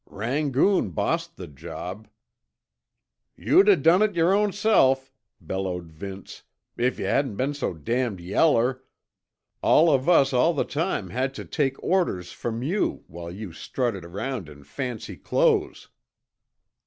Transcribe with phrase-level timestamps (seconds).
[0.09, 2.07] "Rangoon bossed the job"
[3.37, 6.41] "You'd o' done it yer ownself," bellowed Vince,
[6.75, 8.81] "if yuh hadn't been so damned yeller.
[9.61, 14.03] All of us all the time had tuh take orders from you while you strutted
[14.03, 15.87] around in fancy clothes!"